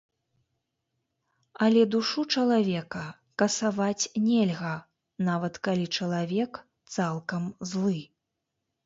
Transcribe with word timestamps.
Але 1.65 1.81
душу 1.95 2.23
чалавека 2.37 3.01
касаваць 3.41 4.09
нельга, 4.27 4.71
нават 5.29 5.61
калі 5.69 5.85
чалавек 5.99 6.59
цалкам 6.97 7.43
злы. 7.75 8.01